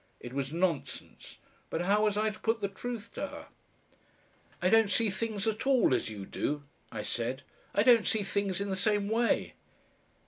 [0.19, 1.37] It was nonsense.
[1.69, 3.47] But how was I to put the truth to her?
[4.59, 7.43] "I don't see things at all as you do," I said.
[7.75, 9.53] "I don't see things in the same way."